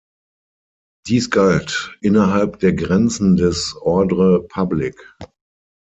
Dies 1.05 1.29
galt 1.29 1.95
„innerhalb 2.01 2.57
der 2.57 2.73
Grenzen 2.73 3.37
des 3.37 3.75
ordre 3.79 4.41
public“. 4.47 5.13